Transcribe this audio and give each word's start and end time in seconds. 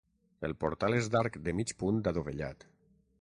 El 0.47 0.55
portal 0.63 0.95
és 1.01 1.09
d'arc 1.17 1.37
de 1.49 1.55
mig 1.59 1.73
punt 1.83 2.01
adovellat. 2.13 2.67